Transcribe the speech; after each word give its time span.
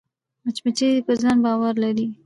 مچمچۍ 0.43 0.89
پر 1.05 1.15
ځان 1.23 1.37
باور 1.45 1.73
لري 1.83 2.07